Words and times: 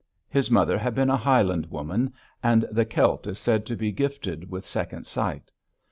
His 0.29 0.49
mother 0.49 0.79
had 0.79 0.95
been 0.95 1.11
a 1.11 1.15
Highland 1.15 1.67
woman, 1.67 2.15
and 2.41 2.67
the 2.71 2.85
Celt 2.85 3.27
is 3.27 3.37
said 3.37 3.67
to 3.67 3.75
be 3.75 3.91
gifted 3.91 4.49
with 4.49 4.65
second 4.65 5.05
sight. 5.05 5.51